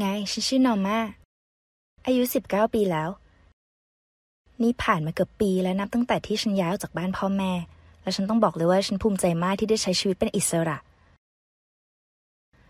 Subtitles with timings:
[0.00, 0.98] ไงฉันชื่อนอร์มา
[2.06, 3.08] อายุสิบเก้าปีแล้ว
[4.62, 7.52] นี่ผ่านมาเกือบปีแล้วนับตั้งแต่ที่ฉันย้ายออกจากบ้านพ่อแม่
[8.02, 10.78] และฉันต้องบอกเลยว่าฉันภูมิใจมากที่ได้ใช้ชีวิตเป็นอิสระ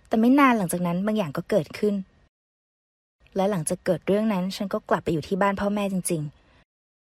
[0.09, 1.95] แต่ไม่นานหลังจากนั้นบางอย่างก็เกิดขึ้น
[3.37, 6.23] และหลังจากเกิดเรื่องนั้น ฉันก็กลับไปอยู่ที่บ้านพ่อแม่จริง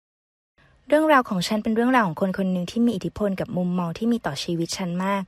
[0.01, 5.23] ๆ เรื่องราวของฉันเป็นเรื่องราวของคนคนหนึ่งที่มีอิทธิพลกับมุมมองที่มีต่อชีวิตฉันมาก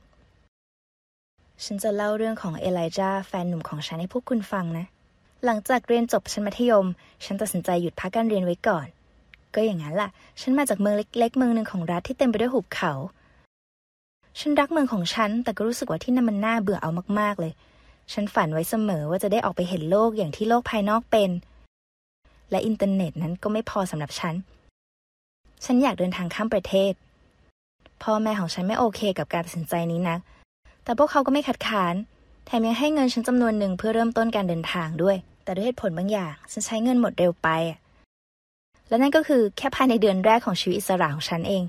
[1.63, 4.85] ฉันจะเล่าเรื่องของเอลิจาแฟนหนุ่มของฉันให้พวกคุณฟังนะ
[5.45, 6.87] หลังจากเรียนจบชั้นมัธยม
[7.25, 8.87] ฉันตัดสินใจหยุดพักการเรียนไว้ก่อน
[9.55, 10.09] ก็อย่างนั้นล่ะ
[10.41, 12.93] ฉันมาจากเมืองเล็กๆ เมืองหนึ่งของรัฐที่เต็มไปด้วยหุบเขา
[14.39, 16.89] ฉันรักเมืองของฉัน แต่ก็รู้สึกว่าที่นั่นมันน่าเบื่อเอา
[17.19, 17.53] มากๆเลย
[18.13, 21.31] ฉันฝันไว้เสมอว่าจะได้ออกไปเห็นโลกอย่างที่โลกภายนอกเป็น
[22.51, 24.35] และอินเทอร์เน็ตนั้นก็ไม่พอสำหรับฉัน
[25.65, 26.93] ฉันอยากเดินทางข้ามประเทศ
[28.03, 30.19] พ่อแม่ของฉันไม่โอเคกับการตัดสินใจนี้นัก
[30.87, 31.95] แต่พวกเขาก็ไม่ขัดขวาง
[32.45, 37.47] แถมยังให้เงินฉันจำนวนหนึ่งเพื่อเริ่มต้นการเดินทางด้วย แต่ด้วยเหตุผลบางอย่าง ฉันใช้เงินหมดเร็วไป
[38.87, 41.63] และนั่นก็คือแค่ภายในเดือนแรกของชีวิตอิสระของฉันเอง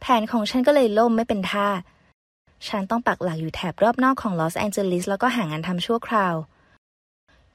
[0.00, 1.68] แผนของฉันก็เลยล่มไม่เป็นท่า
[2.68, 6.34] ฉันต้องปักหลักอยู่แถบรอบนอกของลอสแองเจลิสแล้วก็หางานทำชั่วคราว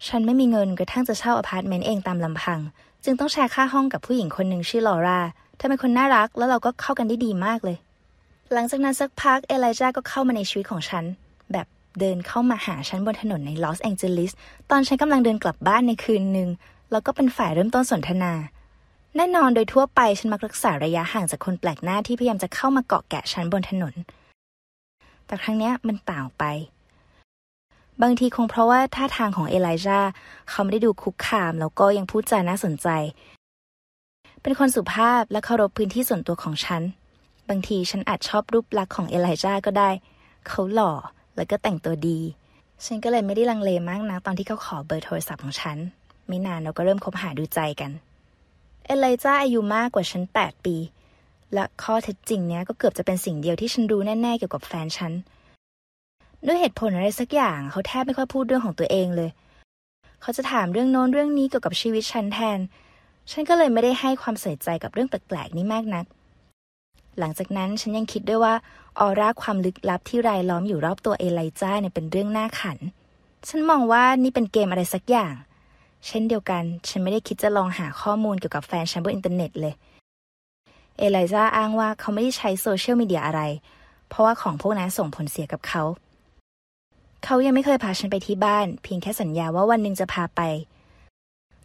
[0.07, 2.59] ฉันไม่มีเงินกระทั่งจะเช่าอพาร์ตเมนต์เองตามลำพัง
[3.03, 5.19] จึงต้องแชร์ค่าห้องกับผู้หญิงคนหนึ่งชื่อลอร่า
[5.57, 7.77] เธอเป็นคนน่ารักแล้วเราก็เข้ากันได้ดีมากเลย
[8.55, 11.03] หลังจากนั้นสักพักเอลิจาก็เข้ามาในชีวิตของฉัน
[11.51, 11.67] แบบ
[11.99, 14.31] เดินเข้ามาหาฉันบนถนนในลอสแองเจลิส
[14.71, 16.49] ตอนฉันกำลังเดินกลับบ้านในคืนหนึ่ง
[16.91, 18.33] แล้วก็เป็นฝ่ายเริ่มต้นสนทนา
[19.15, 23.93] แน่นอนโดยทั่วไปฉันมักรักษาระยะห่างจากคนแปลกหน้าที่พยายามจะเข้ามาเกาะแกะฉันบนถนน
[25.25, 26.43] แต่ครั้งนี้มันต่างไป
[28.01, 29.99] บางทีคงเพราะว่าท่าทางของเอลิจา
[30.49, 32.87] เขาไม่ได้ดูคุกคาม แล้วก็ยังพูดจาน่าสนใจ
[34.41, 36.83] เป็นคนสุภาพและเคารพพื้นที่ส่วนตัวของฉัน
[37.49, 39.89] บางทีฉันอาจชอบรูปลักษณ์ของเอลิจาก็ได้
[40.47, 40.91] เขาหล่อ
[41.35, 42.19] แล้วก็แต่งตัวดี
[42.85, 45.77] ฉันก็เลยไม่ได้ลังเลมากนะตอนที่เขาขอเบอร์โทรศัพท์ของฉัน
[46.27, 47.91] ไม่นานเราก็เริ่มคบหาดูใจกัน
[48.85, 50.75] เอลิจาอายุมากกว่าฉัน 8 ปี
[51.53, 55.13] และข้อเท็จจริงเนี้ยก็เกือบจะเป็นสิ่งเดียวที่ฉันรู้แน่ๆเกี่ยวกับแฟนฉัน
[56.45, 59.29] ด้วยเหตุผลอะไรสักอย่างเขาแทบไม่ค่อยพูดเรื่องของตัวเองเลย
[60.21, 62.59] เขาจะถามเรื่องโน้นเรื่องนี้เกี่ยวกับชีวิตฉันแทน
[63.31, 66.05] ฉันก็เลยไม่ได้ให้ความใส่ใจกับเรื่องแปลกๆนี้มากนัก
[67.19, 68.53] หลังจากนั้นฉันยังคิดด้วยว่า
[68.99, 72.77] ออร่าความลึกลับที่รายล้อมอยู่รอบตัวเอลิจาเนี่ยเป็นเรื่องน่าขัน
[73.47, 75.33] ฉันมองว่านี่เป็นเกมอะไรสักอย่าง
[76.07, 79.73] เช่นเดียวกัน ฉันไม่ได้คิดจะลองหาข้อมูลเกี่ยวกับแฟนฉันบนอินเทอร์เน็ตเลย
[80.97, 83.41] เอลิจาอ้างว่าเขาไม่ได้ใช้โซเชียลมีเดียอะไร
[84.09, 85.83] เพราะว่าของพวกนั้นส่งผลเสียกับเขา
[87.23, 90.41] เขายังไม่เคยพาฉันไปที่บ้าน เพียงแค่สัญญาว่าวันหนึ่งจะพาไป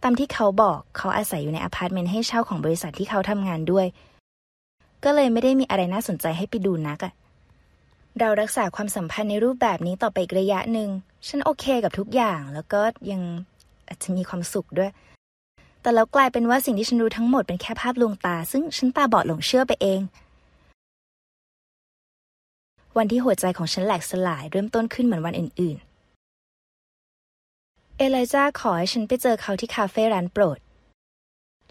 [0.03, 3.87] ตามที่เขาบอกเขาอาศัยอยู่ในอพาร์ตเมนต์ให้เช่าของบริษัทที่เขาทำงานด้วย
[5.05, 7.13] ก็เลยไม่ได้มีอะไรน่าสนใจให้ไปดูนักอะ
[8.19, 10.89] เรารักษาความสัมพันธ์ในรูปแบบนี้ต่อไปอีกระยะหนึ่ง
[11.29, 13.23] ฉันโอเคกับทุกอย่าง แล้วก็ยัง
[13.89, 14.91] อาจจะมีความสุขด้วย
[15.83, 20.01] แต่แล้วกลายเป็นว่าสิ่งที่ฉันรู้ทั้งหมดเป็นแค่ภาพลวงตา ซึ่งฉันตาบอดหลงเชื่อไปเอง
[22.97, 25.87] วันที่หัวใจของฉันแหลกสลายเริ่มต้นขึ้นเหมือนวันอื่น ๆ
[27.97, 30.59] เอลิจาขอให้ฉันไปเจอเขาที่คาเฟ่ร้านโปรด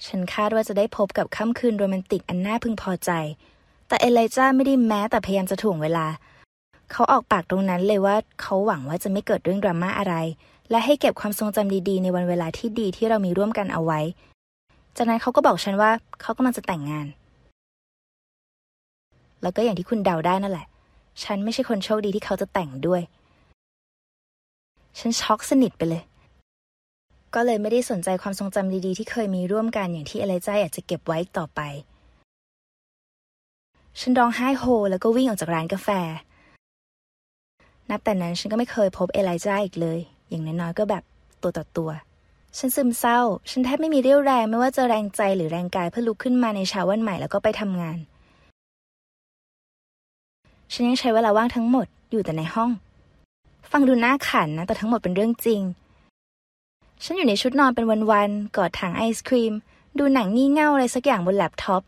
[0.05, 3.11] ฉันคาดว่าจะได้พบกับค่ำคืนโรแมนติกอันน่าพึงพอใจ
[3.87, 6.05] แต่เอลิจ้าไม่ได้แม้แต่พยายามจะถ่วงเวลา
[6.91, 10.15] เขาออกปากตรงนั้นเลยว่าเขาหวังว่าจะไม่เกิดเรื่องดราม่าอะไร
[10.69, 13.99] และให้เก็บความทรงจำดีๆ ในวันเวลาที่ดีที่เรามีร่วมกันเอาไว้
[14.97, 15.91] จากนั้นเขาก็บอกฉันว่า
[16.21, 17.07] เขากำลังจะแต่งงาน
[19.41, 20.67] แล้วก็อย่างที่คุณเดาได้นั่นแหละ
[21.23, 23.01] ฉันไม่ใช่คนโชคดีที่เขาจะแต่งด้วย
[24.99, 26.01] ฉันช็อกสนิทไปเลย
[27.39, 31.61] ก็เลยไม่ได้สนใจความทรงจำดีๆ ที่เคยมีร่วมกันอย่างที่เอเลจาอยากจะเก็บไว้ต่อไป
[33.99, 35.89] ฉันร้องไห้โฮ แล้วก็วิ่งออกจากร้านกาแฟ
[37.89, 39.99] นับแต่นั้นฉันก็ไม่เคยพบเอลิจาอีกเลย
[40.29, 41.03] อย่างน้อยๆก็แบบ
[41.41, 41.89] ตัวต่อตัว
[42.57, 47.97] ฉันซึมเศร้า ฉันแทบไม่มีเรี่ยวแรงไม่ว่าจะแรงใจหรือแรงกายเพื่อลุกขึ้นมาในเช้าวันใหม่แล้วก็ไปทำงาน
[50.73, 52.71] ฉันยังใช้เวลาว่างทั้งหมดอยู่แต่ในห้อง
[53.71, 55.63] ฟังดูน่าขันนะ แต่ทั้งหมดเป็นเรื่องจริง
[57.03, 59.53] ฉันอยู่ในชุดนอนเป็นวันๆ กอดถังไอศกรีม
[59.97, 61.81] ดูหนังงี่เง่าอะไรสักอย่างบนแล็ปท็อป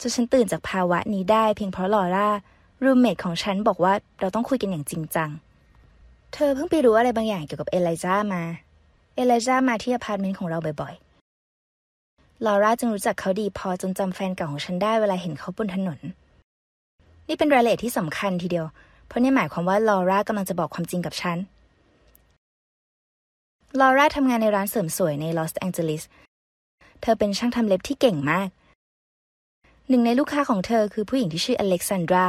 [0.00, 2.28] จนฉันตื่นจากภาวะนี้ได้เพียงเพราะลอร่า
[2.82, 5.30] รูมเมทของฉันบอกว่าเราต้องคุยกันอย่างจริงจัง
[6.32, 8.42] เธอเพิ่งไปรู้อะไรบางอย่างเกี่ยวกับเอลิจามา
[9.16, 15.98] เอลิจามาที่อพาร์ตเมนต์ของเราบ่อยๆ ลอร่าจึงรู้จักเขาดีพอจนจำแฟนเก่าของฉันได้เวลาเห็นเขาบนถนน
[17.28, 18.66] นี่เป็นรายละเอียดที่สำคัญทีเดียว
[19.10, 21.38] เพราะนี่หมายความว่าลอร่ากำลังจะบอกความจริงกับฉัน
[23.80, 26.02] ลอร่าทำงานในร้านเสริมสวยในลอสแองเจลิส
[27.00, 28.48] เธอเป็นช่างทำเล็บที่เก่งมาก
[29.88, 32.26] หนึ่งในลูกค้าของเธอคือผู้หญิงที่ชื่ออเล็กซานดรา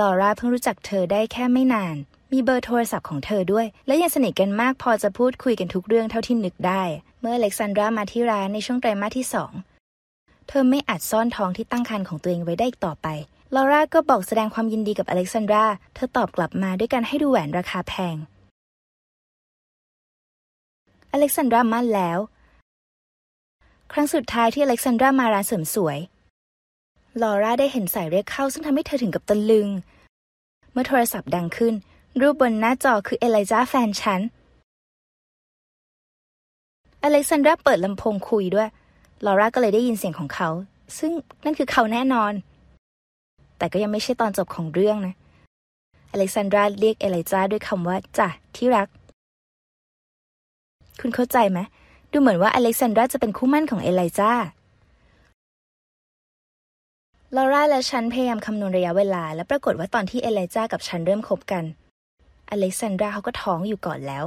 [0.00, 1.96] ลอร่าเพิ่งรู้จักเธอได้แค่ไม่นาน
[2.32, 6.82] มีเบอร์โทรศัพท์ของเธอด้วย และยังสนิทกันมากพอจะพูดคุยกันทุกเรื่องเท่าที่นึกได้
[7.20, 9.52] เมื่ออเล็กซานดรามาที่ร้านในช่วงไตรมาสที่สอง
[10.48, 13.08] เธอไม่อาจซ่อนท้องที่ตั้งครรภ์ของตัวเองไว้ได้อีกต่อไป
[13.54, 15.64] ลอร่าก็บอกแสดงความยินดีกับอเล็กซานดรา
[15.94, 18.16] เธอตอบกลับมาด้วยการให้ดูแหวนราคาแพง
[21.12, 22.18] อเล็กซานดรามั่นแล้ว
[23.92, 25.98] ครั้งสุดท้ายที่อเล็กซานดรามาร้านเสริมสวย
[27.22, 29.68] ลอร่าได้เห็นสายเรียกเข้าซึ่งทำให้เธอถึงกับตะลึง
[30.72, 31.74] เมื่อโทรศัพท์ดังขึ้น
[32.20, 34.20] รูปบนหน้าจอคือเอลิจ้าแฟนฉัน
[37.02, 38.68] อเล็กซานดราเปิดลำโพงคุยด้วย
[39.24, 40.48] ลอร่าก็เลยได้ยินเสียงของเขา
[40.98, 41.12] ซึ่ง
[41.44, 42.32] นั่นคือเขาแน่นอน
[43.58, 45.14] แต่ก็ยังไม่ใช่ตอนจบของเรื่องนะ
[46.12, 48.88] อเล็กซานดราเรียกเอลิจ้าด้วยคำว่าจ้ะที่รัก
[51.00, 51.58] คุณเข้าใจไหม
[52.12, 54.32] ดูเหมือนว่าอเล็กซานดราจะเป็นคู่มั่นของเอลิจ้า
[57.34, 61.64] ลอร่าและฉันพยายามคำนวณระยะเวลา และปรากฏว่าตอนที่เอลิจ้ากับฉันเริ่มคบกัน
[62.50, 64.24] อเล็กซานดราเขาก็ท้องอยู่ก่อนแล้ว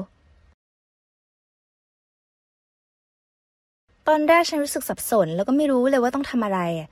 [4.08, 6.90] ตอนแรกฉันรู้สึกสับสน แล้วก็ไม่รู้เลยว่าต้องทำอะไรอะ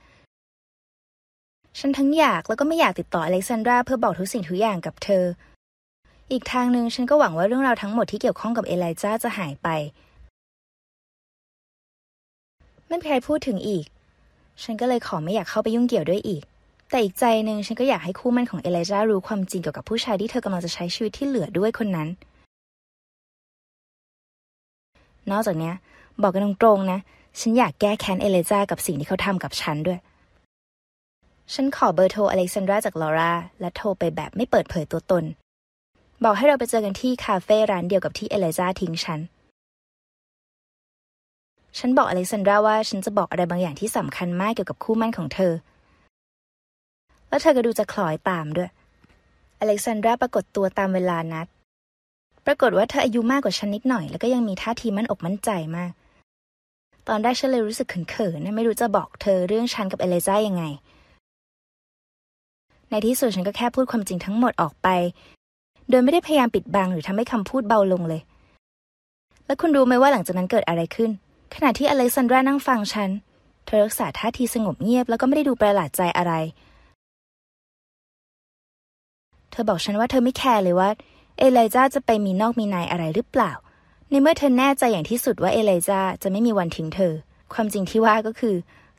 [1.78, 5.24] ฉันทั้งอยากแล้วก็ไม่อยากติดต่ออเล็กซานดราเพื่อบอกทุกสิ่งทุกอย่างกับเธอ
[6.32, 9.68] อีกทางหนึ่งฉันก็หวังว่าเรื่องราวทั้งหมดที่เกี่ยวข้องกับเอลิจ้าจะหายไป
[12.86, 13.84] ไม่มีใครพูดถึงอีก
[14.62, 16.42] ฉันก็เลยขอไม่อยากเข้าไปยุ่งเกี่ยวด้วยอีก
[16.90, 22.08] แต่อีกใจหนึ่งฉันก็อยากให้คู่มั่นของเอลิจ้ารู้ความจริงเกี่ยวกับผู้ชายที่เธอกำลังจะใช้ชีวิตที่เหลือด้วยคนนั้น
[25.30, 25.72] นอกจากนี้
[26.22, 26.98] บอกกันตรงๆนะ
[27.40, 29.98] ฉันอยากแก้แค้นเอเลจากับสิ่งที่เขาทำกับฉันด้วย
[31.54, 35.24] ฉันขอเบอร์โทรอเล็กซานดราจากลอร่าและโทรไปแบบไม่เปิดเผยตัวตน
[36.24, 39.20] บอกให้เราไปเจอกันที่คาเฟ่ร้านเดียวกับที่เอเลจาทิ้งฉัน
[41.78, 45.52] ฉันบอกอเล็กซานดราว่าฉันจะบอกอะไรบางอย่างที่สำคัญมากเกี่ยวกับคู่มั่นของเธอ
[47.28, 48.70] แล้วเธอก็ดูจะคล้อยตามด้วย
[49.60, 51.46] อเล็กซานดราปรากฏตัวตามเวลานัด
[52.46, 55.92] ปรากฏว่าเธออายุมากกว่าฉันนิดหน่อย แล้วก็ยังมีท่าทีมั่นอกมั่นใจมาก
[57.08, 60.64] ตอนแรกฉันเลยรู้สึกเขินๆนไม่รู้จะบอกเธอเรื่องฉันกับเอเลจ้ายังไง
[62.90, 64.88] ในที่สุดฉันก็แค่พูดความจริงทั้งหมดออกไป
[65.90, 68.20] โดยไม่ได้พยายามปิดบังหรือทำให้คำพูดเบาลงเลย
[69.46, 71.10] แล้วคุณรู้ไหมว่าหลังจากนั้นเกิดอะไรขึ้น
[71.54, 73.10] ขณะที่อเล็กซานดรานั่งฟังฉัน
[73.66, 76.32] เธอรักษาท่าทีสงบเงียบแล้วก็ไม่ได้ดูประหลาดใจอะไร
[79.50, 80.90] เธอบอกฉันว่าเธอไม่แคร์เลยว่า
[81.38, 83.52] เอเลจ้าจะไปมีนอกมีในอะไรหรือเปล่า
[84.10, 87.12] ในเมื่อเธอแน่ใจอย่างที่สุดว่าเอเลจาจะไม่มีวันทิ้งเธอ
[87.52, 88.54] ความจริงที่ว่าก็คือ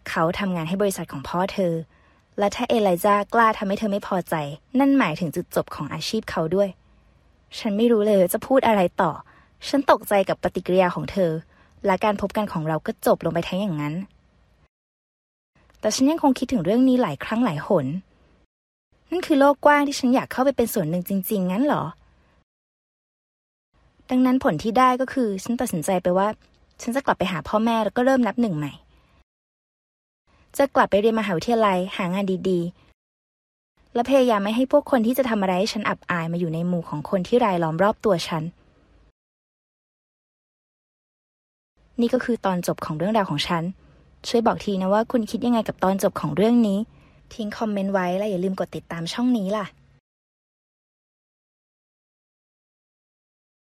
[0.10, 1.74] เขาทำงานให้บริษัทของพ่อเธอ
[2.40, 4.36] และถ้าเอเลจากล้าทำให้เธอไม่พอใจ
[4.80, 6.70] นั่นหมายถึงจุดจบของอาชีพเขาด้วย
[7.60, 9.12] ฉันไม่รู้เลยจะพูดอะไรต่อ
[9.68, 11.32] ฉันตกใจกับปฏิกิริยาของเธอ
[11.86, 13.94] และการพบกันของเราก็จบลงไปทั้งอย่างนั้น
[15.80, 17.86] แต่ฉันยังคงคิดถึงเรื่องนี้หลายครั้งหลายหน
[19.10, 21.84] นั่นคือโลกกว้างที่ฉันอยากเข้าไปเป็นส่วนหนึ่งจริง ๆ งั้นเหรอ
[24.10, 26.28] ดังนั้นผลที่ได้ก็คือ ฉันตัดสินใจไปว่า
[26.82, 28.74] ฉันจะกลับไปหาพ่อแม่แล้วก็เริ่มนับหนึ่งใหม่
[30.58, 38.44] จะกลับไปเรียนมหาวิทยาลัยหางานดีๆ และพยายามไม่ให้พวกคนที่จะทำอะไรให้ฉันอับอายมาอยู่ในหมู่ของคนที่รายล้อมรอบตัวฉัน
[42.02, 43.64] นี่ก็คือตอนจบของเรื่องราวของฉัน
[44.28, 46.80] ช่วยบอกทีนะว่าคุณคิดยังไงกับตอนจบของเรื่องนี้
[47.34, 49.66] ทิ้งคอมเมนต์ไว้และอย่าลืมกดติดตามช่องนี้ล่ะ